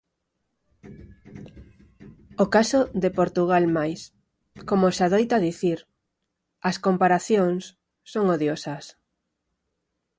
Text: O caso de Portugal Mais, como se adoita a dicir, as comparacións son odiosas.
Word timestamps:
O 2.43 2.45
caso 2.55 2.81
de 3.03 3.09
Portugal 3.19 3.63
Mais, 3.77 4.01
como 4.69 4.85
se 4.95 5.01
adoita 5.07 5.33
a 5.37 5.43
dicir, 5.49 5.79
as 6.69 6.77
comparacións 6.85 7.63
son 8.11 8.25
odiosas. 8.35 8.85